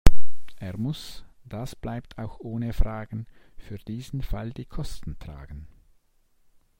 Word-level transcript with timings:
Er 0.57 0.79
muss, 0.79 1.23
das 1.43 1.75
bleibt 1.75 2.17
auch 2.17 2.39
ohne 2.39 2.73
Fragen, 2.73 3.27
für 3.55 3.77
diesen 3.77 4.23
Fall 4.23 4.49
die 4.51 4.65
Kosten 4.65 5.19
tragen. 5.19 5.67